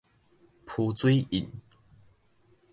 [0.65, 1.47] 浮水印